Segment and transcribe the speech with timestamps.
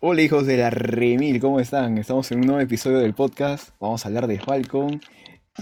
[0.00, 1.96] Hola hijos de la remil, ¿cómo están?
[1.96, 3.68] Estamos en un nuevo episodio del podcast.
[3.78, 5.00] Vamos a hablar de Falcon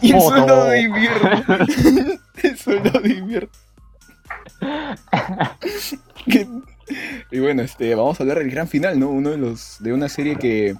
[0.00, 1.28] y el soldado de invierno.
[2.42, 3.50] el soldado de invierno.
[7.30, 9.10] y bueno, este, vamos a hablar del gran final, ¿no?
[9.10, 9.76] Uno de los.
[9.80, 10.74] de una serie que.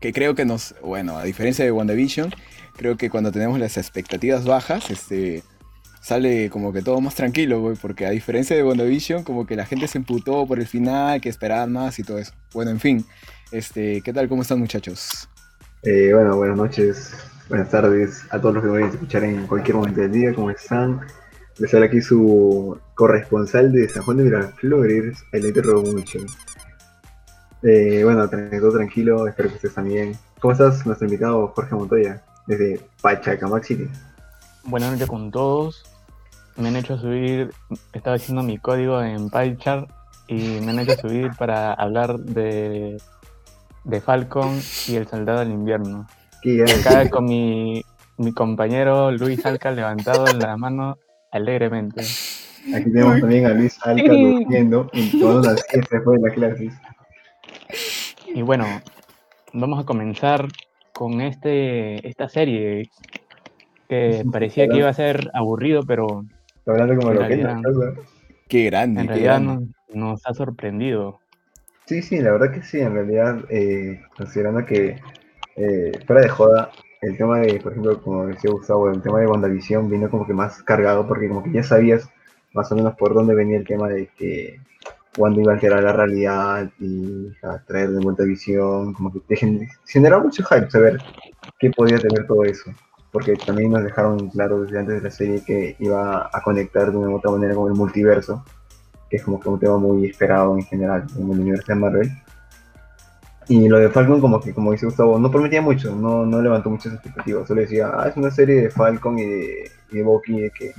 [0.00, 0.74] que creo que nos.
[0.82, 2.34] Bueno, a diferencia de WandaVision,
[2.76, 5.44] creo que cuando tenemos las expectativas bajas, este
[6.08, 9.66] sale como que todo más tranquilo, güey, porque a diferencia de WandaVision, como que la
[9.66, 12.32] gente se emputó por el final, que esperaban más y todo eso.
[12.54, 13.04] Bueno, en fin,
[13.52, 14.26] este, ¿qué tal?
[14.26, 15.28] ¿Cómo están muchachos?
[15.82, 17.12] Eh, bueno, buenas noches,
[17.50, 20.34] buenas tardes a todos los que me vayan a escuchar en cualquier momento del día,
[20.34, 21.02] ¿cómo están?
[21.58, 26.20] Les habla aquí su corresponsal de San Juan de Miraflores, el interrogo mucho.
[27.62, 30.16] Eh, bueno, todo tranquilo, espero que estés también.
[30.40, 33.90] ¿Cómo estás, nuestro invitado Jorge Montoya, desde Pachacamac City?
[34.64, 35.87] Buenas noches con todos.
[36.58, 37.50] Me han hecho subir,
[37.92, 39.88] estaba haciendo mi código en PyChart
[40.26, 42.98] y me han hecho subir para hablar de,
[43.84, 46.06] de Falcon y el Soldado del Invierno.
[46.80, 47.82] Acá con mi,
[48.16, 50.98] mi compañero Luis Alca levantado en la mano
[51.30, 52.02] alegremente.
[52.74, 56.70] Aquí tenemos también a Luis Alca durmiendo y todas las después de la clase.
[58.34, 58.66] Y bueno,
[59.52, 60.48] vamos a comenzar
[60.92, 62.90] con este esta serie
[63.88, 66.24] que parecía que iba a ser aburrido, pero.
[66.68, 67.44] Hablando como lo que
[68.48, 69.00] Qué grande.
[69.00, 69.40] En realidad
[69.92, 71.20] Nos, ha sorprendido.
[71.86, 75.00] Sí, sí, la verdad que sí, en realidad, eh, considerando que
[75.56, 76.70] eh, fuera de joda,
[77.00, 80.34] el tema de, por ejemplo, como decía Gustavo, el tema de WandaVision vino como que
[80.34, 82.10] más cargado, porque como que ya sabías
[82.52, 84.60] más o menos por dónde venía el tema de que
[85.16, 89.36] Wanda iba a alterar la realidad y a traer de WandaVision, como que te
[89.86, 90.98] generaba mucho hype saber
[91.58, 92.70] qué podía tener todo eso
[93.12, 96.96] porque también nos dejaron claro desde antes de la serie que iba a conectar de
[96.96, 98.44] una u otra manera con el multiverso,
[99.08, 102.10] que es como que un tema muy esperado en general en el universo de Marvel.
[103.48, 106.68] Y lo de Falcon, como que, como dice Gustavo, no prometía mucho, no, no levantó
[106.68, 107.48] muchas expectativas.
[107.48, 110.74] Solo decía, ah, es una serie de Falcon y de, y de que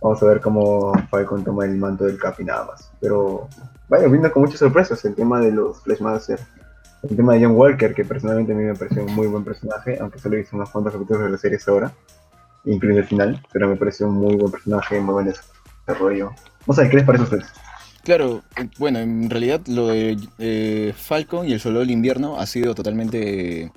[0.00, 2.90] vamos a ver cómo Falcon toma el manto del Cap y nada más.
[3.00, 3.48] Pero,
[3.88, 6.40] vaya, vino con muchas sorpresas el tema de los Flashmaster
[7.02, 9.98] el tema de John Walker, que personalmente a mí me pareció un muy buen personaje,
[10.00, 11.92] aunque solo visto unos cuantos capítulos de la serie ahora,
[12.64, 15.32] incluido el final, pero me pareció un muy buen personaje, muy buen
[15.86, 16.32] desarrollo.
[16.66, 17.46] Vamos a ver, ¿qué les parece a ustedes?
[18.02, 18.42] Claro,
[18.78, 23.72] bueno, en realidad lo de eh, Falcon y el Soldado del Invierno ha sido totalmente...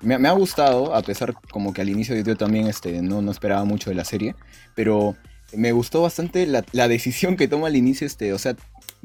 [0.00, 3.64] Me, ha gustado, a pesar como que al inicio yo también este, no, no esperaba
[3.64, 4.36] mucho de la serie,
[4.76, 5.16] pero
[5.52, 8.54] me gustó bastante la, la, decisión que toma al inicio, este, o sea,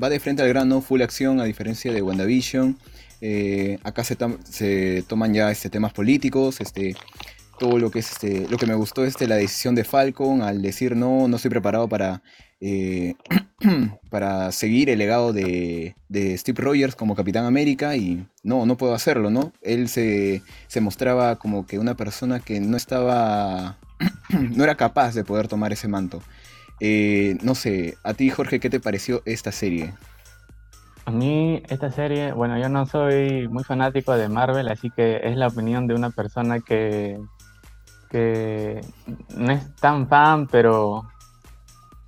[0.02, 2.78] va de frente al grano, full acción, a diferencia de WandaVision.
[3.26, 4.18] Eh, acá se,
[5.08, 6.94] toman ya este, temas políticos, este,
[7.58, 10.62] todo lo que es este, lo que me gustó este, la decisión de Falcon al
[10.62, 12.22] decir no, no estoy preparado para,
[12.60, 13.16] eh,
[14.10, 15.96] para seguir el legado de,
[16.38, 19.54] Steve Rogers como Capitán América y no, no puedo hacerlo, ¿no?
[19.62, 20.42] Él se,
[20.82, 23.78] mostraba como que una persona que no estaba,
[24.38, 26.22] no era capaz de poder tomar ese manto.
[26.82, 29.94] Eh, no sé, a ti Jorge, ¿qué te pareció esta serie?
[31.06, 35.36] A mí esta serie, bueno, yo no soy muy fanático de Marvel, así que es
[35.36, 37.20] la opinión de una persona que,
[38.10, 38.80] que
[39.36, 41.04] no es tan fan, pero,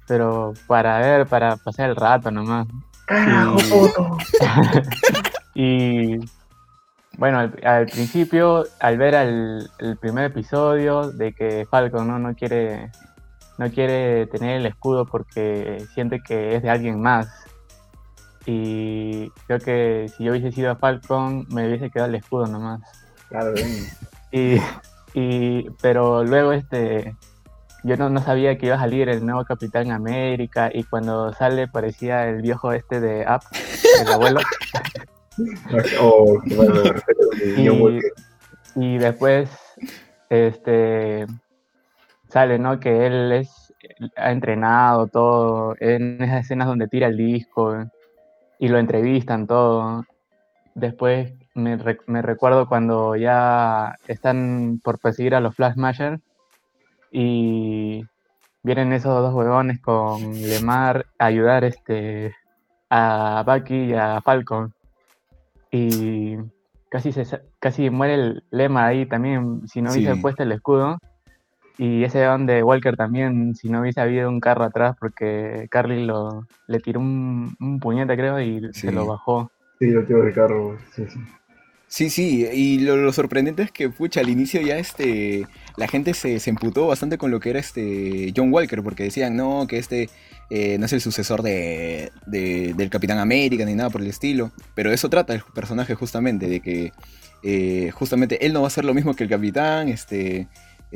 [0.08, 2.68] pero para ver, para pasar el rato nomás.
[5.58, 6.18] Y,
[7.18, 12.20] bueno, al, principio, al ver el primer episodio de que Falcon ¿no?
[12.20, 12.92] no quiere
[13.58, 17.28] no quiere tener el escudo porque siente que es de alguien más
[18.46, 22.82] y creo que si yo hubiese sido a Falcon, me hubiese quedado el escudo nomás.
[23.30, 23.54] Claro,
[24.32, 24.60] y,
[25.14, 27.16] y, pero luego este
[27.84, 31.68] yo no, no, sabía que iba a salir el nuevo Capitán América y cuando sale
[31.68, 33.42] parecía el viejo este de Up,
[34.02, 34.40] el abuelo.
[36.02, 36.42] oh,
[37.56, 38.00] y,
[38.76, 39.50] y después
[40.30, 41.26] este
[42.28, 42.80] sale, ¿no?
[42.80, 43.66] Que él es
[44.16, 47.76] ha entrenado todo en esas escenas donde tira el disco
[48.60, 50.06] y lo entrevistan todo.
[50.74, 51.78] Después me,
[52.22, 55.76] recuerdo cuando ya están por perseguir a los Flash
[57.12, 58.06] y
[58.64, 62.36] vienen esos dos huevones con Lemar a ayudar este,
[62.90, 64.74] a Bucky y a Falcon.
[65.72, 66.38] Y
[66.90, 67.26] casi, se,
[67.60, 70.98] casi muere el Lema ahí también, si no hubiese puesto el escudo.
[71.78, 76.48] Y ese de Walker también, si no hubiese habido un carro atrás, porque Carly lo,
[76.68, 79.52] le tiró un, un puñete, creo, y se lo bajó.
[79.80, 81.20] Sí, lo tiró el carro, sí, sí.
[81.88, 85.46] Sí, sí, y lo, sorprendente es que, pucha, al inicio ya este,
[85.78, 89.38] la gente se, se emputó bastante con lo que era este John Walker, porque decían,
[89.38, 90.10] no, que este
[90.50, 94.52] eh, no es el sucesor de, de- del Capitán América ni nada por el estilo.
[94.74, 96.92] Pero eso trata el personaje justamente, de que
[97.44, 100.48] eh, justamente él no va a ser lo mismo que el Capitán, este,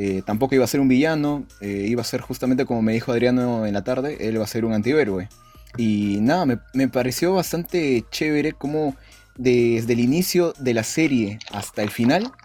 [0.02, 3.12] eh, tampoco iba a ser un villano, eh, iba a ser justamente como me dijo
[3.12, 5.30] Adriano en la tarde, él va a ser un antihéroe.
[5.78, 8.96] Y nada, me, me pareció bastante chévere como
[9.38, 12.36] desde el inicio de la serie hasta el final,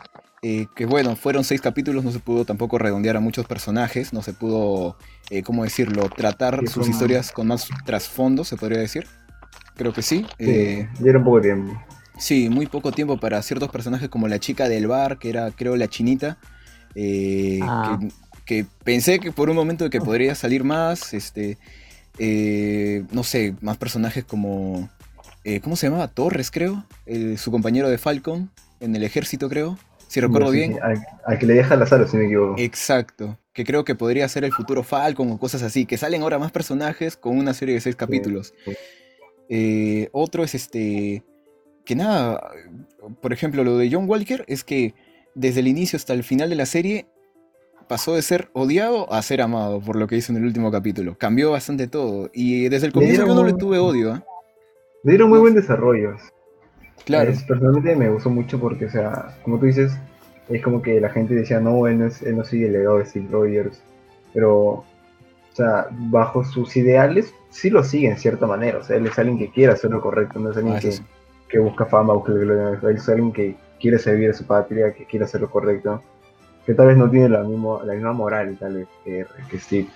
[0.43, 4.23] eh, que bueno, fueron seis capítulos, no se pudo tampoco redondear a muchos personajes, no
[4.23, 4.99] se pudo,
[5.31, 9.07] eh, ¿cómo decirlo?, tratar Sí, sus historias con más trasfondo, se podría decir.
[9.77, 10.27] Creo que sí.
[10.45, 11.73] Sí, Eh, dieron poco tiempo.
[12.17, 15.77] Sí, muy poco tiempo para ciertos personajes como la chica del bar, que era creo
[15.77, 16.39] la chinita,
[16.95, 17.99] eh, Ah.
[18.01, 18.09] que,
[18.63, 21.59] que pensé que por un momento que podría salir más, este,
[22.19, 24.89] eh, no sé, más personajes como,
[25.45, 26.09] eh, ¿cómo se llamaba?
[26.09, 28.51] Torres, creo, el- su compañero de Falcon
[28.81, 30.73] en el ejército, creo, si recuerdo Sí, bien.
[30.75, 32.55] sí, Al, al que le deja la sala, si me equivoco.
[32.59, 36.39] Exacto, que creo que podría ser el futuro Falcon o cosas así, que salen ahora
[36.39, 38.55] más personajes con una serie de seis capítulos.
[38.65, 38.73] sí.
[39.51, 41.23] Eh, otro es este,
[41.85, 42.41] que nada,
[43.21, 44.95] por ejemplo, lo de John Walker es que
[45.35, 47.07] desde el inicio hasta el final de la serie
[47.89, 51.17] pasó de ser odiado a ser amado, por lo que hizo en el último capítulo.
[51.19, 52.31] Cambió bastante todo.
[52.33, 54.25] Y desde el comienzo yo no le tuve odio, ¿ah?
[55.03, 56.17] Le dieron muy buen desarrollo.
[57.05, 57.31] Claro.
[57.31, 59.93] Es- personalmente me gustó mucho porque, o sea, como tú dices,
[60.49, 62.99] es como que la gente decía, no, él no, es- él no sigue el legado
[62.99, 63.83] de Steve Rogers.
[64.33, 64.85] Pero, o
[65.53, 68.79] sea, bajo sus ideales, sí lo sigue en cierta manera.
[68.79, 70.93] O sea, él es alguien que quiere hacer lo correcto, no es alguien Ah, que,
[70.93, 71.03] sí.
[71.51, 72.81] que busca fama, busca gloria.
[72.83, 76.03] Él es alguien que quiere servir a su patria, que quiere hacer lo correcto.
[76.65, 79.89] Que tal vez no tiene la, mismo, la misma moral, tal vez, que, que Steve.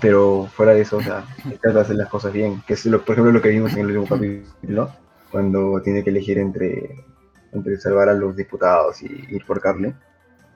[0.00, 1.26] Pero fuera de eso, o sea,
[1.60, 2.62] trata de hacer las cosas bien.
[2.66, 4.90] Que es, lo, por ejemplo, lo que vimos en el último capítulo,
[5.30, 7.04] cuando tiene que elegir entre,
[7.52, 9.94] entre salvar a los diputados y ir por Carly.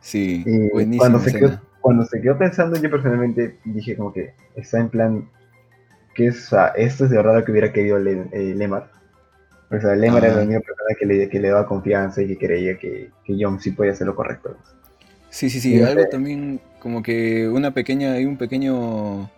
[0.00, 4.78] Sí, Y cuando se, quedó, cuando se quedó pensando, yo personalmente dije como que está
[4.80, 5.28] en plan,
[6.14, 8.90] que es, o sea, esto es de verdad lo que hubiera querido Le- eh, Lemar.
[9.70, 10.36] O sea, Lemar era Ah.
[10.38, 13.60] la única persona que le, que le daba confianza y que creía que, que John
[13.60, 14.56] sí podía hacer lo correcto.
[15.30, 19.30] Sí, sí, sí, Y algo este- también como que una pequeña, hay un pequeño,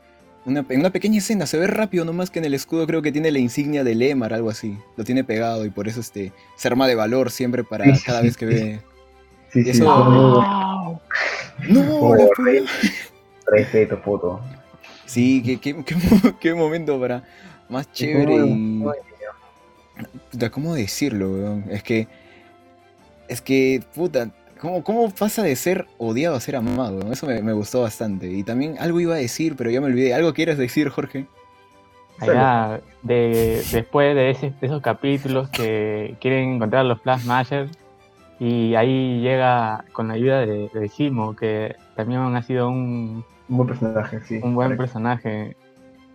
[0.44, 3.32] una, una pequeña escena, se ve rápido nomás que en el escudo creo que tiene
[3.32, 6.86] la insignia de Lemar, algo así, lo tiene pegado y por eso este, se arma
[6.86, 8.54] de valor siempre para Sí, cada sí, vez que sí.
[8.54, 8.80] ve...
[9.52, 11.00] Sí, sí, Eso-.
[11.68, 12.16] ¡No!
[12.34, 12.64] Spoileó!
[13.48, 14.40] respeto, foto.
[15.06, 15.96] Sí, qué, qué, qué
[16.40, 17.24] qué momento para
[17.68, 18.84] más chévere y...
[20.30, 21.64] Puta, ¿cómo decirlo, weón?
[21.70, 22.08] Es que...
[23.28, 24.30] Es que, puta,
[24.60, 26.98] ¿cómo, cómo pasa de ser odiado a ser amado?
[26.98, 27.12] weón?
[27.12, 28.26] Eso me, me gustó bastante.
[28.30, 30.14] Y también algo iba a decir, pero ya me olvidé.
[30.14, 31.26] ¿Algo quieres decir, Jorge?
[32.18, 37.70] Allá, de, después de, ese- de esos capítulos que quieren encontrar a los Flash Mashers,
[38.38, 43.56] y ahí llega con la ayuda de, de Simo, que también ha sido un, Un
[43.56, 44.34] buen personaje, sí.
[44.42, 44.82] un buen correcto.
[44.84, 45.56] personaje.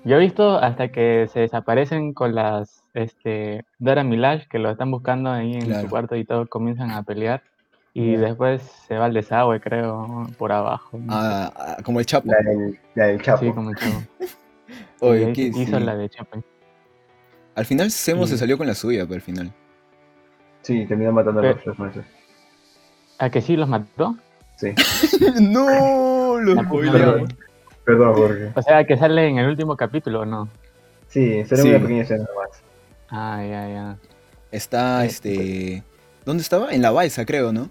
[0.06, 4.92] Yo he visto hasta que se desaparecen con las este, Dora Milaje, que lo están
[4.92, 5.82] buscando ahí en Claro.
[5.82, 7.42] su cuarto y todos comienzan a pelear.
[7.94, 10.98] Y después se va al desagüe, creo, por abajo.
[11.00, 11.12] no.
[11.14, 12.30] Ah, ah, como el Chapo.
[12.30, 13.40] La del, la del Chapo.
[13.46, 13.78] sí, como el.
[15.00, 15.44] Oye, ¿qué?
[15.44, 15.84] hizo, Sí.
[15.84, 16.44] la de Chapo.
[17.56, 19.52] Al final Semo se salió con la suya, pero al final.
[20.62, 22.06] Sí, termina matando a Pero- los personajes.
[23.18, 24.16] ¿A que sí los mató?
[24.58, 24.74] Sí.
[25.42, 26.38] ¡No!
[26.40, 26.92] Lo La puta spoileó.
[27.22, 27.36] madre.
[27.86, 28.52] Perdón, Jorge.
[28.56, 30.50] O sea, que sale en el último capítulo, ¿o no?
[31.08, 31.70] Sí, será Sí.
[31.70, 32.60] una pequeña escena más.
[33.10, 33.98] Ah, ya, ya.
[34.52, 35.84] Está, Eh, este...
[36.26, 36.74] ¿Dónde estaba?
[36.74, 37.70] En la balsa, creo, ¿no?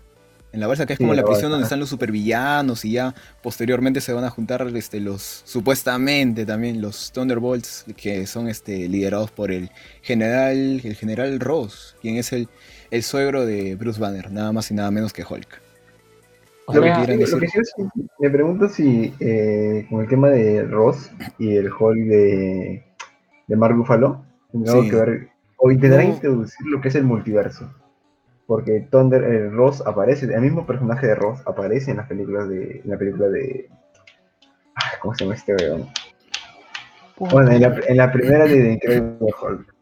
[0.52, 1.50] En la balsa, que es Sí, como la la prisión balsa.
[1.50, 6.80] donde están los supervillanos y ya posteriormente se van a juntar este, los, supuestamente también,
[6.80, 9.70] los Thunderbolts, que son este, liderados por el
[10.02, 12.48] general, el general Ross, quien es el,
[12.92, 15.60] el suegro de Bruce Banner, nada más y nada menos que Hulk.
[16.72, 17.82] Lo que, lo sí
[18.20, 22.84] me pregunto si eh, con el tema de Ross y el Hulk de,
[23.46, 24.90] de Mark Ruffalo, tendremos Sí.
[24.90, 25.28] que ver,
[25.58, 26.14] o intentarán No.
[26.14, 27.70] introducir lo que es el multiverso.
[28.46, 32.80] Porque Thunder, eh, Ross aparece, el mismo personaje de Ross aparece en las películas de,
[32.82, 33.68] en la película de,
[34.74, 35.86] ay, ¿cómo se llama este weón?
[37.18, 39.74] Bueno, en la, en la primera de The Incredible Hulk.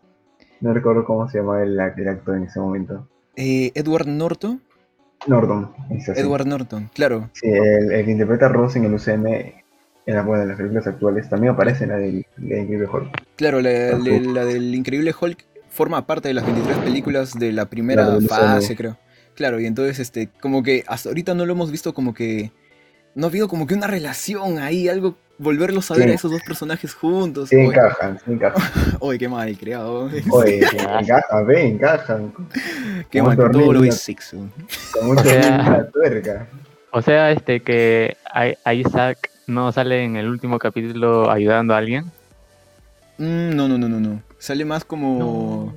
[0.60, 3.08] No recuerdo cómo se llama el, el actor en ese momento.
[3.36, 4.60] Eh, Edward Norton.
[5.26, 5.70] Norton.
[6.16, 7.30] Edward Norton, claro.
[7.34, 10.86] Sí, el, el que interpreta a Ross en el UCM, en, bueno, en las películas
[10.86, 13.22] actuales, también aparece en la del de Increíble Hulk.
[13.36, 13.98] Claro, la, Ajá.
[13.98, 18.20] la- la del Increíble Hulk forma parte de las 23 películas de la primera La
[18.28, 18.98] fase, creo.
[19.34, 22.52] Claro, y entonces, este, como que hasta ahorita no lo hemos visto como que.
[23.14, 26.10] No ha habido como que una relación ahí, algo, volverlos a ver Sí.
[26.10, 27.48] a esos dos personajes juntos.
[27.48, 28.62] Sí encajan, sí encajan.
[29.00, 30.08] oye, qué mal creado.
[30.30, 30.60] Oye,
[31.00, 32.32] encajan, ve, encajan.
[33.10, 34.36] qué como mal, todo lo es sexo.
[34.92, 36.46] Con un O sea- tuerca.
[36.90, 38.16] o sea, este que
[38.74, 42.04] Isaac no sale en el último capítulo ayudando a alguien.
[43.18, 44.22] Mm, no, no, no, no, no.
[44.38, 45.72] Sale más como...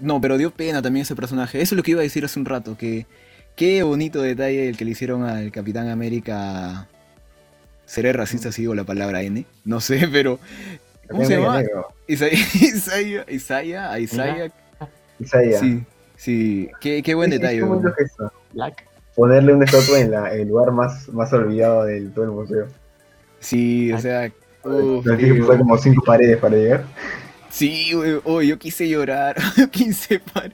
[0.00, 0.20] No.
[0.20, 1.60] pero dio pena también ese personaje.
[1.60, 3.06] Eso es lo que iba a decir hace un rato, que
[3.56, 6.88] qué bonito detalle el que le hicieron al Capitán América.
[7.86, 9.44] ¿Seré racista si digo la palabra N?
[9.64, 10.38] No sé, pero...
[11.08, 11.62] ¿Cómo se llama?
[12.08, 14.50] Isaiah, Isaiah, Isaiah.
[15.60, 15.82] Sí,
[16.16, 17.60] sí, qué, qué buen detalle.
[17.60, 17.94] ¿cómo weón.
[17.98, 18.32] es eso?
[18.52, 18.84] Black.
[19.14, 22.66] Ponerle una estatua en la- el lugar más, más olvidado del todo el museo.
[23.38, 24.32] Sí, o sea...
[24.64, 26.84] uf, Nos tiene que pasar como cinco paredes para llegar.
[27.50, 29.36] Sí, güey, oh, yo quise llorar,
[29.70, 30.52] quise par...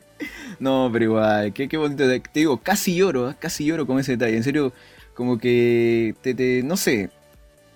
[0.58, 3.36] No, pero igual, qué, qué bonito, te digo, casi lloro, ¿ah?
[3.38, 4.72] casi lloro con ese detalle, en serio,
[5.14, 7.08] como que te, te, no sé,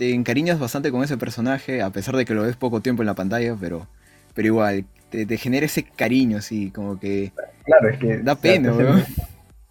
[0.04, 3.06] te encariñas bastante con ese personaje, a pesar de que lo ves poco tiempo en
[3.06, 3.86] la pantalla, pero,
[4.34, 7.32] pero igual, te, te genera ese cariño, así, como que
[7.64, 8.18] Claro, es que.
[8.18, 9.04] da o sea, pena, weón.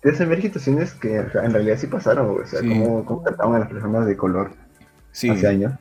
[0.01, 2.67] Te hacen ver situaciones que o en realidad sí pasaron, O sea, Sí.
[2.67, 4.51] cómo, cómo trataban a las personas de color
[5.11, 5.73] Sí, hace años.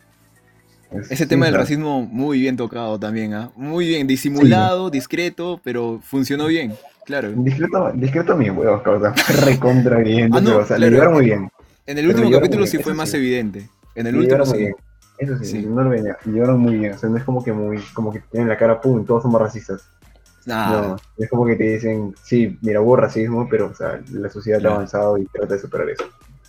[0.93, 3.51] Es- ese sí, tema del o racismo muy bien tocado también, ¿ah?
[3.57, 6.75] Muy bien, disimulado, discreto, pero funcionó bien,
[7.07, 7.33] claro.
[7.35, 9.15] Discreto, discreto mi huevos, causa.
[9.47, 11.11] Recontra evidente, Ah, no, o sea, claro.
[11.13, 11.49] muy bien.
[11.87, 14.57] En el último capítulo sí bien, fue más evidente, en el Le último sí.
[14.59, 14.75] bien.
[15.19, 15.67] Eso sí, Sí.
[15.67, 16.17] no lo venía.
[16.25, 16.95] Le llevaron muy bien.
[16.95, 19.41] O sea, no es como que muy, como que tienen la cara, pum, todos somos
[19.41, 19.83] racistas.
[20.47, 24.29] Nah, No, es como que te dicen, sí, mira, hubo racismo, pero, o sea, la
[24.29, 24.73] sociedad Claro.
[24.73, 26.05] ha avanzado y trata de superar eso.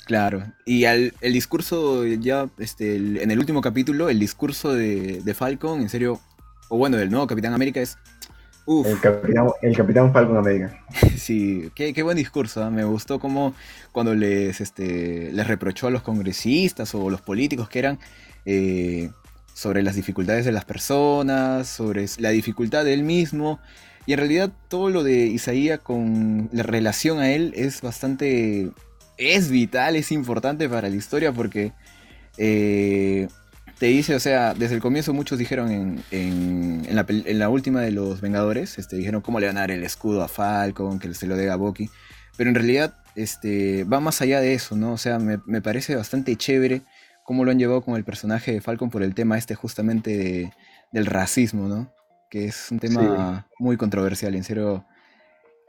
[0.06, 5.22] Claro, y al, el discurso ya, este, el- en el último capítulo, el discurso de,
[5.24, 6.20] de Falcon, en serio,
[6.70, 7.98] o bueno, del nuevo Capitán América es,
[8.66, 10.80] El capitán, el capitán Falcon América.
[11.18, 12.70] sí, qué, qué buen discurso, ¿ah?
[12.70, 13.54] me gustó como
[13.92, 18.00] cuando les, este, les reprochó a los congresistas o los políticos que eran
[18.46, 19.10] eh,
[19.54, 23.60] sobre las dificultades de las personas, sobre la dificultad de él mismo,
[24.06, 28.72] y en realidad todo lo de Isaías con la relación a él es bastante,
[29.18, 31.74] es vital, es importante para la historia porque
[32.38, 33.28] eh,
[33.84, 37.38] te dice, o sea, desde el comienzo muchos dijeron en, en- en la, pel- en
[37.38, 40.30] la última de los Vengadores, este, dijeron cómo le van a dar el escudo a
[40.30, 41.90] Falcon, que se lo dé a Bucky,
[42.38, 44.94] pero en realidad este, va más allá de eso, ¿no?
[44.94, 46.84] O sea, me, me parece bastante chévere
[47.26, 50.54] cómo lo han llevado con el personaje de Falcon por el tema este justamente de-
[50.94, 51.92] del racismo, ¿no?
[52.30, 54.86] Que es un tema muy controversial, en serio.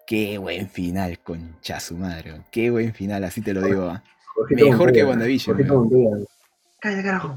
[0.06, 2.42] Qué buen final, concha su madre.
[2.52, 3.88] Qué buen final, así te lo digo.
[3.88, 4.04] ¿ah?
[4.70, 5.56] Mejor que WandaVision.
[6.80, 7.36] Cállate, carajo.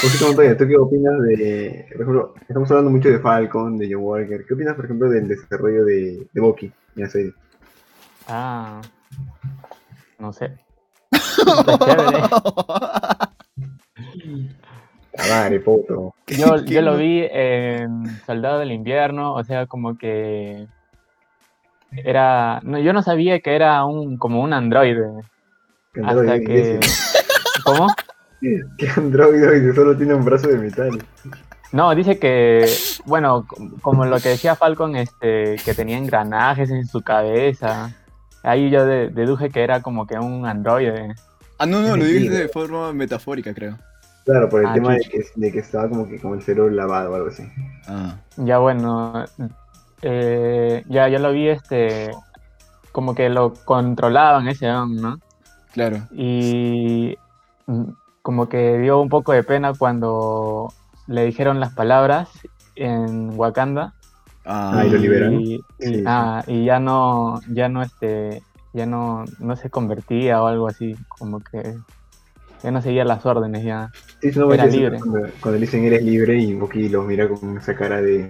[0.00, 1.86] ¿Tú qué opinas de.
[1.92, 4.44] Por ejemplo, estamos hablando mucho de Falcon, de John Walker.
[4.46, 7.32] ¿Qué opinas, por ejemplo, del desarrollo de, de Bucky en la serie?
[8.26, 8.80] Ah.
[10.18, 10.52] No sé.
[11.10, 12.22] Está chévere.
[15.14, 16.14] La madre, poto.
[16.26, 20.68] Yo, yo lo vi en Soldado del Invierno, o sea, como que
[21.90, 25.08] era, no, yo no sabía que era un como un androide
[25.92, 26.80] Que hasta que.
[27.64, 27.88] ¿cómo?
[28.40, 31.02] Que androide solo tiene un brazo de metal.
[31.72, 32.66] No, dice que,
[33.04, 37.90] bueno, com- como lo que decía Falcon, este, que tenía engranajes en su cabeza.
[38.42, 41.14] Ahí yo de- deduje que era como que un androide.
[41.58, 42.28] Ah, no, no, lo güey.
[42.28, 43.76] de forma metafórica, creo.
[44.24, 46.70] Claro, por el Ah, tema de que, de que estaba como que como el cerebro
[46.70, 47.42] lavado o algo así.
[47.88, 49.24] Ah, Ya bueno,
[50.02, 52.10] eh, ya yo lo vi, este,
[52.92, 55.18] como que lo controlaban ese don, ¿no?
[55.72, 55.98] claro.
[56.12, 57.16] y
[58.28, 60.70] como que dio un poco de pena cuando
[61.06, 62.28] le dijeron las palabras
[62.74, 63.94] en Wakanda
[64.44, 65.40] Ah, Ah, y lo liberan.
[65.40, 68.42] y, y- Sí, ah, y ya no ya no este
[68.74, 71.74] ya no no se convertía o algo así como que
[72.62, 74.98] ya no seguía las órdenes ya Sí, Era libre.
[74.98, 78.28] Cuando, cuando le dicen eres libre y Bucky los mira con esa cara de.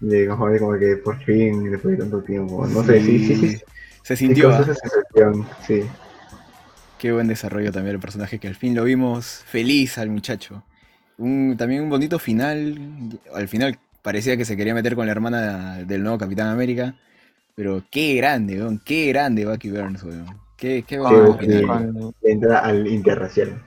[0.00, 2.66] de como, que por fin, después de tanto tiempo.
[2.66, 3.60] No sé, sí, sí, sí.
[4.02, 4.72] Se sintió, causa ah.
[4.72, 5.82] esa sensación, sí.
[6.98, 10.62] Qué buen desarrollo también el personaje, que al fin lo vimos feliz al muchacho.
[11.18, 12.78] Un, también un bonito final.
[13.34, 16.94] Al final parecía que se quería meter con la hermana del nuevo Capitán América.
[17.54, 18.80] Pero qué grande, weón.
[18.84, 20.26] Qué grande Bucky Burns, weón.
[20.56, 22.14] Qué, qué Qué buen bueno.
[22.22, 23.60] entrada al interracial.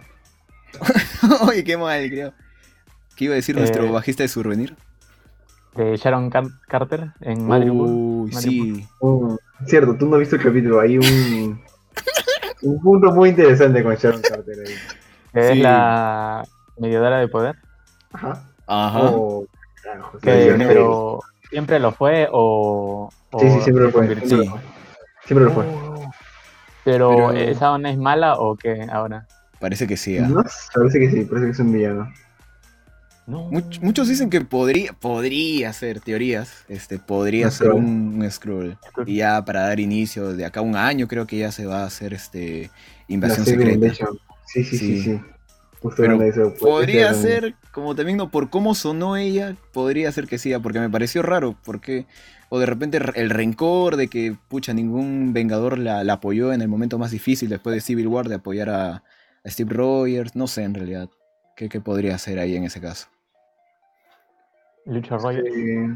[1.48, 2.34] Oye, qué mal, creo.
[3.16, 4.76] ¿Qué iba a decir nuestro Eh, bajista de Survenir?
[5.76, 7.88] de Sharon Car- Carter en Madripoor.
[7.90, 8.88] Uy, sí.
[9.02, 9.36] Mm,
[9.68, 10.80] cierto, tú no has visto el capítulo.
[10.80, 11.62] Hay un.
[12.64, 14.74] Un punto muy interesante con Sharon Carter ahí.
[15.34, 15.54] que sí.
[15.54, 16.44] es la
[16.78, 17.56] mediadora de poder
[18.14, 18.44] Ajá.
[18.68, 19.00] Ajá.
[19.12, 19.46] Oh,
[20.22, 24.08] que, sí, sí, pero siempre lo fue o, o Sí, sí, siempre lo fue.
[24.08, 24.60] Siempre lo fue.
[25.26, 25.66] Siempre lo fue.
[26.84, 29.28] Pero, Pero- ¿esa onda es mala o qué ahora?
[29.60, 30.18] Parece que sí.
[30.18, 30.28] ah.
[30.28, 32.12] No, parece que sí, parece que es un villano.
[33.28, 33.50] No.
[33.52, 38.26] Much- muchos dicen que podría, podría ser, teorías, este, podría ser un.
[38.32, 38.78] Skrull.
[39.06, 41.84] Y ya para dar inicio, de acá a un año creo que ya se va
[41.84, 42.72] a hacer este
[43.10, 43.94] invasión secreta.
[44.46, 45.02] Sí, sí, sí, Sí.
[45.02, 45.20] sí.
[45.82, 50.26] Justo Pero eso, Podría ser- ser, como también no, por cómo sonó ella, podría ser
[50.26, 52.08] que sí, porque me pareció raro, porque,
[52.50, 56.68] o de repente el rencor de que, pucha, ningún Vengador la, la apoyó en el
[56.68, 59.04] momento más difícil después de Civil War, de apoyar a,
[59.44, 61.10] a Steve Rogers, no sé en realidad,
[61.56, 63.08] ¿qué, qué podría hacer ahí en ese caso?
[64.88, 65.46] Lucho Rogers.
[65.48, 65.96] Eh,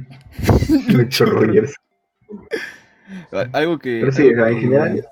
[0.94, 1.74] Lucho Rogers.
[3.32, 4.00] Al- Algo que...
[4.02, 5.06] Pero sí, algo en que- general,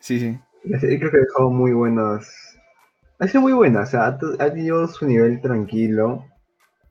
[0.00, 0.38] Sí, sí.
[0.64, 2.58] la serie creo que ha dejado muy buenas.
[3.18, 6.24] Ha sido muy buena, o sea, ha, tenido su nivel tranquilo.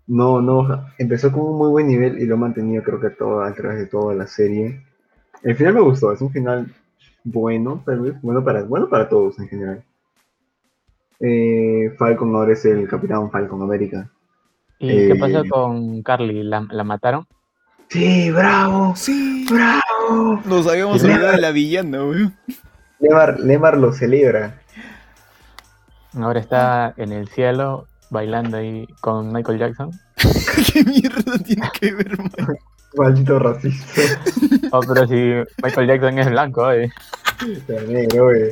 [0.08, 3.42] No, no, empezó con un muy buen nivel y lo ha mantenido creo que todo,
[3.44, 4.84] a través de toda la serie.
[5.44, 6.74] El final me gustó, es un final
[7.24, 9.84] bueno, tal vez, bueno para, bueno para todos en general.
[11.20, 14.10] Eh, Falcon ahora es el Capitán Falcon América.
[14.80, 16.44] ¿Y qué Eh, pasó con Carly?
[16.44, 17.26] ¿La, la mataron?
[17.90, 18.94] ¡Sí, bravo!
[18.96, 20.42] Sí, ¡Bravo!
[20.46, 22.36] nos habíamos olvidado de la villana, weón.
[23.00, 24.60] Lemar, Lemar lo celebra.
[26.18, 29.92] Ahora está en el cielo bailando ahí con Michael Jackson.
[30.74, 32.32] ¿Qué mierda tiene que ver, man?
[32.98, 34.02] Maldito racista.
[34.72, 36.90] Oh, pero si Michael Jackson es blanco, eh.
[38.14, 38.52] Güey.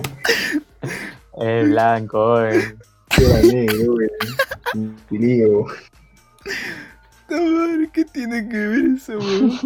[1.42, 2.76] Es blanco, eh.
[3.18, 4.10] Era negro, güey.
[5.10, 5.66] Peligro.
[7.30, 9.60] No, madre, ¿Qué tiene que ver eso, weón?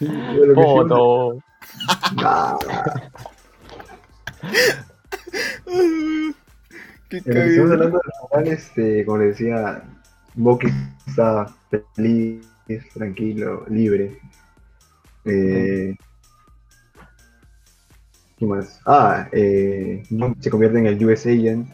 [0.00, 1.38] Bueno, que sí, Foto.
[2.18, 2.58] Ah,
[7.08, 9.82] Qué estamos hablando del final, este, como le decía,
[10.34, 10.68] Bucky
[11.06, 11.46] está
[11.94, 12.46] feliz,
[12.92, 14.18] tranquilo, libre.
[15.24, 15.94] Eh,
[18.36, 18.80] ¿Qué más?
[18.84, 20.02] Ah, eh,
[20.40, 21.68] se convierte en el US Agent,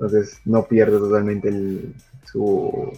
[0.00, 2.90] entonces no pierde totalmente el, su.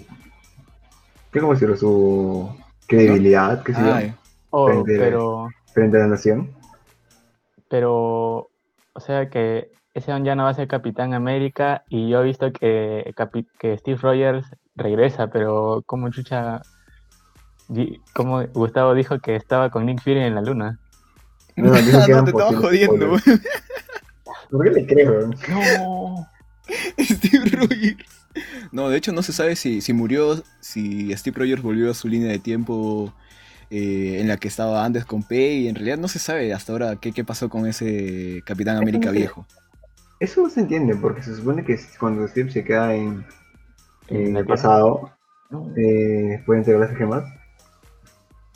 [1.33, 1.77] ¿Qué cómo decirlo?
[1.77, 2.57] Su
[2.87, 4.15] credibilidad, yo, Ay,
[4.51, 6.51] Oh, Frente- pero, frente a la nación.
[7.69, 8.51] pero,
[8.93, 12.53] o sea que ese ya no va a ser Capitán América y yo he visto
[12.53, 13.15] que,
[13.59, 16.61] que Steve Rogers regresa, pero como chucha,
[18.15, 20.79] como Gustavo dijo que estaba con Nick Fury en la luna.
[21.57, 23.17] No, que no, eran te estaba jodiendo.
[24.51, 25.29] ¿Por qué le creo?
[25.49, 26.29] No.
[26.99, 28.07] Steve Rogers.
[28.73, 32.09] No, de hecho no se sabe si, si murió, si Steve Rogers volvió a su
[32.09, 33.13] línea de tiempo
[33.71, 35.69] eh, en la que estaba antes con Peggy.
[35.69, 39.47] En realidad no se sabe hasta ahora qué, qué pasó con ese Capitán América viejo.
[40.21, 43.27] Eso no se entiende, porque se supone que cuando Steve se queda en,
[44.09, 45.11] en el pasado,
[45.51, 45.71] No.
[45.77, 47.25] eh, de entregar las gemas,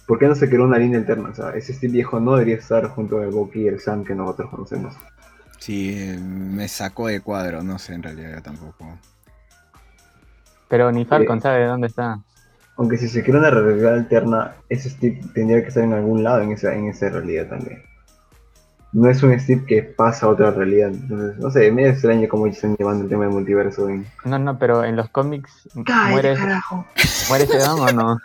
[0.07, 1.31] ¿por qué no se creó una línea alterna?
[1.31, 4.15] O sea, ese Steve viejo no debería estar junto al Bucky y el Sam que
[4.15, 4.95] nosotros conocemos.
[5.59, 8.99] Sí, eh, me sacó de cuadro, no sé en realidad yo tampoco.
[10.69, 12.21] Pero ni Falcon sabe de dónde está.
[12.77, 16.43] Aunque si se crea una realidad alterna, ese Steve tendría que estar en algún lado
[16.43, 17.83] en esa, en esa realidad también.
[18.93, 20.91] No es un Steve que pasa a otra realidad.
[20.91, 24.07] Entonces, no sé, me extraño cómo están llevando el tema del multiverso en...
[24.25, 26.87] No, no, pero en los cómics muere, carajo!
[27.29, 28.19] muere ese don o no.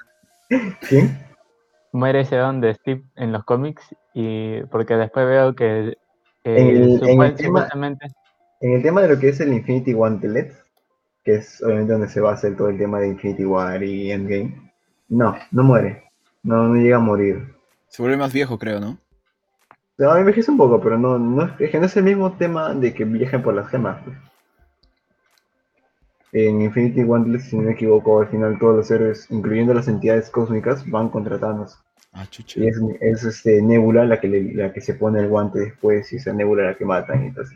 [0.88, 1.18] ¿Quién?
[1.94, 5.98] Muere ese don de Steve en los cómics y porque después veo que eh,
[6.44, 8.08] En el- en el supue- tema- supuestamente
[8.62, 10.54] En el tema de lo que es el Infinity Gauntlet,
[11.24, 14.72] que es obviamente donde se basa el- todo el tema de Infinity War y Endgame,
[15.10, 16.04] no, no muere.
[16.44, 17.56] No, no llega a morir.
[17.88, 18.98] Se vuelve más viejo, creo, ¿no?
[19.98, 22.32] Se va a envejecer un poco, pero no, no, es que no es el mismo
[22.38, 24.02] tema de que viajen por las gemas.
[24.04, 24.18] pues.
[26.34, 30.30] En Infinity Gauntlet, si no me equivoco, al final todos los héroes, incluyendo las entidades
[30.30, 31.78] cósmicas, van contra Thanos.
[32.14, 32.60] Ah, chucha.
[32.60, 36.12] Y es, es este, Nebula la que, le- la que se pone el guante después,
[36.12, 37.56] y esa Nebula la que matan y si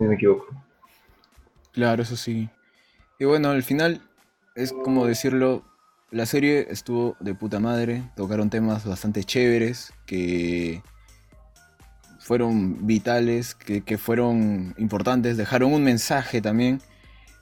[0.00, 0.46] no me equivoco.
[1.72, 2.48] Claro, eso sí.
[3.18, 4.00] Y bueno, al final,
[4.54, 5.64] es como decirlo,
[6.10, 10.82] la serie estuvo de puta madre, tocaron temas bastante chéveres, que
[12.18, 16.80] fueron vitales, que, que fueron importantes, dejaron un mensaje también,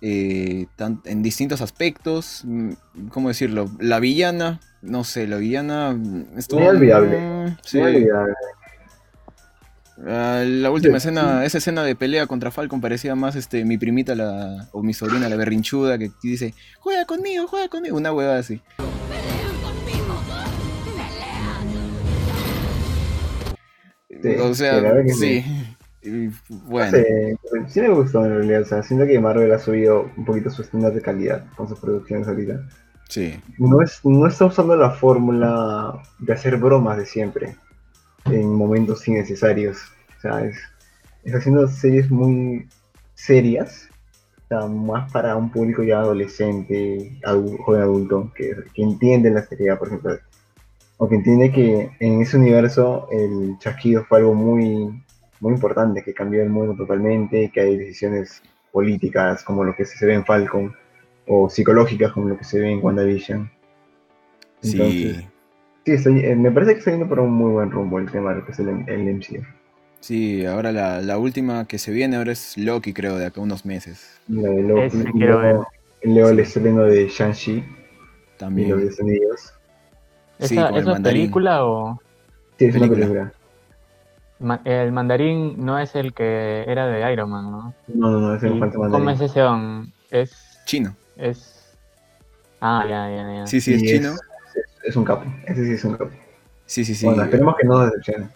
[0.00, 2.72] eh, tan- en distintos aspectos, mm,
[3.10, 3.70] ¿cómo decirlo?
[3.78, 6.60] La villana, no sé, la villana mm, estuvo...
[6.60, 7.18] Muy olvidable.
[7.18, 7.78] mm, sí.
[7.78, 8.34] Muy olvidable.
[10.04, 13.78] Ah, la última Sí, escena, esa escena de pelea contra Falcon parecía más este mi
[13.78, 18.38] primita la, o mi sobrina la berrinchuda que dice, juega conmigo, juega conmigo, una huevada
[18.40, 18.60] así.
[24.22, 25.44] Sí, o sea, sí.
[26.04, 27.36] No bueno, sé,
[27.68, 30.62] sí me gustó en realidad, o sea, siento que Marvel ha subido un poquito su
[30.62, 32.60] estándar de calidad con sus producciones ahorita.
[33.58, 37.56] No, es, no está usando la fórmula de hacer bromas de siempre
[38.26, 39.78] en momentos innecesarios,
[40.16, 40.56] o sea, es,
[41.34, 42.68] haciendo series muy
[43.14, 43.88] serias,
[44.44, 47.18] o sea, más para un público ya adolescente,
[47.64, 50.18] joven adulto, que, que entiende la seriedad, por ejemplo,
[50.98, 55.02] o que entiende que en ese universo el chasquido fue algo muy
[55.42, 60.06] muy importante, que cambió el mundo totalmente, que hay decisiones políticas como lo que se
[60.06, 60.72] ve en Falcon,
[61.26, 63.50] o psicológicas como lo que se ve en WandaVision.
[64.62, 65.28] Entonces, Sí,
[65.84, 68.30] sí, estoy- eh, me parece que está yendo por un muy buen rumbo el tema
[68.30, 69.42] de lo que es el, el MCU.
[70.00, 73.44] sí, ahora la, la última que se viene ahora es Loki, creo, de acá a
[73.44, 74.20] unos meses.
[74.28, 75.66] La de Loki, quiero luego,
[76.02, 76.42] luego el Sí.
[76.42, 78.70] estreno de Shang-Chi y los También.
[78.78, 79.54] Estados Unidos.
[80.40, 81.20] Sí, ¿Esa, con el esa mandarín.
[81.22, 82.00] película o
[82.58, 83.06] Sí, es una Película.
[83.06, 83.32] película.
[84.40, 87.74] ma- el mandarín no es el que era de Iron Man, ¿no?
[87.88, 89.22] No, no, no, es ¿Y un falta ¿Cómo es mandarín.
[89.30, 89.92] ese on?
[90.10, 90.94] Es, Chino.
[91.16, 91.76] Es...
[92.60, 93.46] Ah, ya, ya, ya.
[93.46, 94.14] Sí, sí, es Y chino.
[94.84, 96.10] Es un capo, ese sí es un capo.
[96.66, 97.06] Sí, sí, sí.
[97.06, 98.28] Bueno, esperemos que no nos decepcione.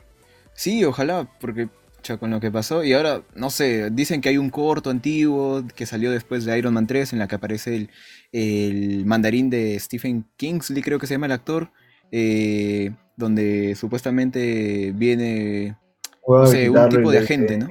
[0.54, 1.68] Sí, ojalá, porque
[2.02, 2.84] ya con lo que pasó.
[2.84, 6.74] Y ahora, no sé, dicen que hay un corto antiguo que salió después de Iron
[6.74, 7.90] Man 3 en la que aparece el,
[8.32, 11.70] el mandarín de Stephen Kingsley, creo que se llama el actor,
[12.12, 15.76] eh, donde supuestamente viene,
[16.24, 17.68] Puedo no sé, un tipo de agente, que- ¿no?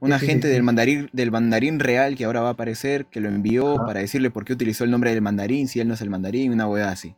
[0.00, 3.74] Un agente del mandarín, del mandarín real que ahora va a aparecer, que lo envió
[3.76, 3.86] Ajá.
[3.86, 6.52] para decirle por qué utilizó el nombre del mandarín, si él no es el mandarín,
[6.52, 7.16] una weá así.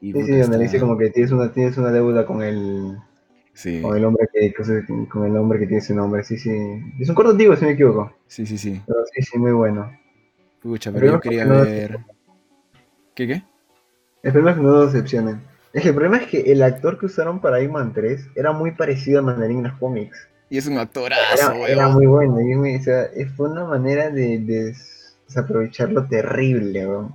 [0.00, 2.42] Y Sí, sí, donde está- le dice como que tienes una, tienes una deuda con
[2.42, 2.96] el,
[3.52, 4.52] Sí, con el hombre que,
[5.08, 6.24] con el hombre que tiene ese nombre.
[6.24, 6.50] Sí, sí.
[6.98, 8.12] Es un corto antiguo, si me equivoco.
[8.26, 8.80] sí, sí, sí.
[8.86, 9.92] Pero sí, sí, muy bueno.
[10.60, 11.98] Pucha, pero yo quería no- ver...
[13.14, 13.42] ¿Qué qué?
[14.22, 15.42] Esperemos que no nos decepcionen.
[15.72, 18.52] Es que el problema es que el actor que usaron para Iron Man 3 era
[18.52, 20.28] muy parecido al mandarín en los cómics.
[20.54, 21.68] Y es un actorazo, Era, weón.
[21.68, 22.40] era muy bueno.
[22.40, 27.12] y me- o sea, fue una manera de, de des- desaprovecharlo terrible, weón.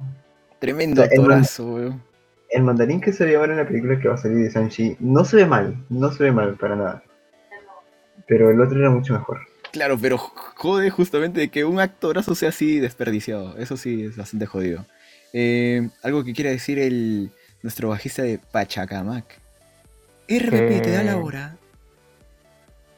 [0.59, 2.03] Tremendo O sea, el actorazo, weón.
[2.49, 4.97] El mandarín que se ve ahora en la película que va a salir de Shang-Chi
[4.99, 7.03] no se ve mal, no se ve mal para nada.
[8.27, 9.39] Pero el otro era mucho mejor.
[9.71, 13.55] Claro, pero jode justamente de que un actorazo sea así desperdiciado.
[13.57, 14.85] Eso sí es bastante jodido.
[15.31, 17.31] Eh, algo que quiera decir el
[17.63, 19.39] nuestro bajista de Pachacamac.
[20.27, 21.55] RBP, te da la Eh, hora.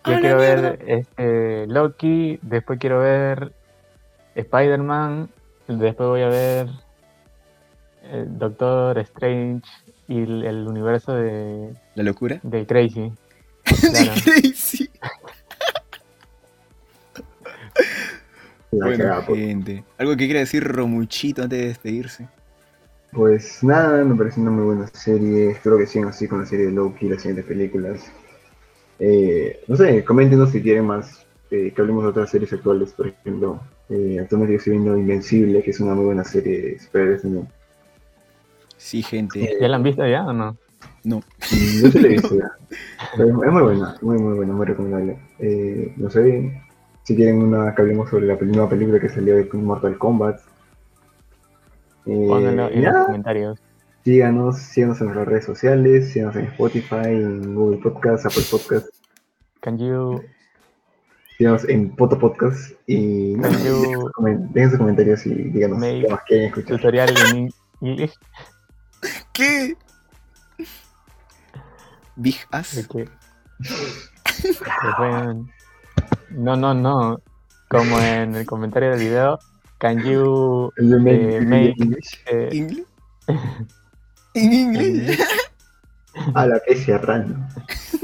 [0.06, 0.62] Yo ¡A la quiero mierda!
[0.62, 3.54] ver este, Loki, después quiero ver
[4.36, 5.30] Spider-Man,
[5.68, 6.68] después voy a ver
[8.12, 9.62] el Doctor Strange
[10.08, 12.40] y el, el universo de, La locura.
[12.44, 13.12] de Crazy.
[13.82, 14.22] De Claro.
[14.24, 14.90] Crazy.
[18.72, 19.40] Bueno, pues.
[19.40, 19.84] gente.
[19.98, 22.28] Algo que quiera decir Romuchito antes de despedirse.
[23.12, 25.52] Pues nada, me parece una muy buena serie.
[25.52, 28.12] Espero que sigan así con la serie de Loki y las siguientes películas.
[29.04, 32.94] Eh, no sé, coméntenos si quieren más eh, que hablemos de otras series actuales.
[32.94, 33.60] Por ejemplo,
[33.90, 37.48] eh, actualmente yo estoy viendo Invencible, que es una muy buena serie de superhéroes también.
[38.78, 39.58] Sí, gente.
[39.60, 40.56] ¿Ya la han visto ya o no?
[41.04, 41.24] No.
[41.82, 42.52] Yo se la he visto ya.
[43.18, 45.20] Pero es muy buena, muy muy buena, muy recomendable.
[45.40, 46.62] Eh, no sé,
[47.04, 50.40] si quieren una que hablemos sobre la nueva película que salió de Mortal Kombat.
[52.06, 53.60] Eh, Pónganlo en los nada, comentarios.
[54.04, 58.88] síganos, síganos en nuestras redes sociales, síganos en Spotify, en Google Podcast, Apple Podcast,
[59.62, 60.22] Can you,
[61.70, 64.12] en Poto Podcast y can you
[64.54, 66.78] dejen sus comentarios y díganos qué más quieren escuchar.
[66.78, 67.50] tutorial en
[67.82, 68.14] English?
[69.34, 69.76] ¿Qué?
[72.16, 72.88] Big De Ass.
[72.88, 73.10] que-
[74.98, 75.52] pueden-
[76.32, 77.20] No, no, no.
[77.70, 79.40] Como en el comentario del video,
[79.78, 82.86] can you You make- eh, make, English eh, ¿Inglés?
[84.34, 85.20] ¿En inglés?
[86.36, 87.48] a la que se arran.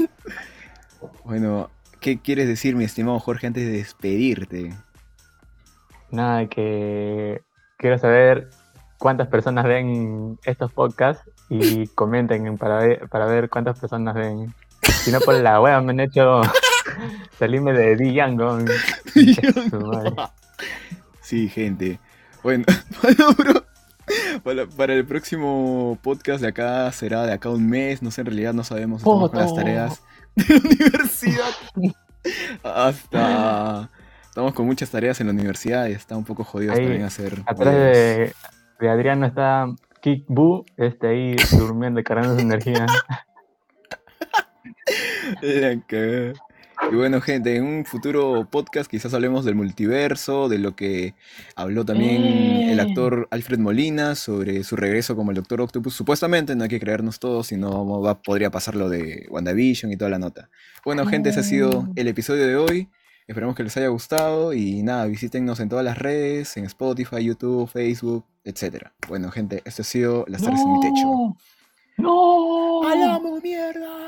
[1.28, 1.68] Bueno,
[2.00, 4.74] ¿qué quieres decir, mi estimado Jorge, antes de despedirte?
[6.10, 7.42] nada, que
[7.76, 8.48] quiero saber
[8.96, 14.54] cuántas personas ven estos podcasts y comenten para ver, para ver cuántas personas ven.
[15.02, 16.40] Si no, por la wea me han hecho
[17.38, 18.58] salirme de Django.
[21.20, 21.98] Sí, gente.
[22.42, 22.64] Bueno,
[23.02, 23.64] para, bro,
[24.42, 28.00] para- para el próximo podcast de acá será de acá un mes.
[28.02, 29.02] No sé, en realidad no sabemos.
[29.02, 30.00] Estamos con las tareas
[30.46, 31.50] de la universidad.
[32.62, 33.90] Hasta.
[34.28, 37.42] Estamos con muchas tareas en la universidad y está un poco jodido Ahí, también hacer.
[37.46, 38.32] Atrás de,
[38.78, 39.66] de Adriano está
[40.00, 42.86] Kick Boo, este ahí durmiendo, cargando su energía.
[45.42, 46.32] La cagada.
[46.90, 51.14] Y bueno, gente, en un futuro podcast quizás hablemos del multiverso, de lo que
[51.54, 52.82] habló también el Eh.
[52.82, 55.94] actor Alfred Molina sobre su regreso como el Doctor Octopus.
[55.94, 60.10] Supuestamente, no hay que creernos todos, sino va, podría pasar lo de WandaVision y toda
[60.10, 60.48] la nota.
[60.84, 62.88] Bueno, gente, ese ha sido el episodio de hoy.
[63.26, 67.68] Esperamos que les haya gustado y nada, visítennos en todas las redes, en Spotify, YouTube,
[67.68, 68.86] Facebook, etc.
[69.06, 71.36] Bueno, gente, esto ha sido Las Tardes en mi Techo.
[71.98, 72.88] ¡No!
[72.88, 74.07] ¡Alamo, mierda!